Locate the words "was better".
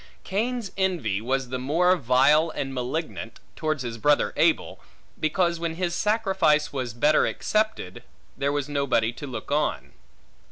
6.73-7.27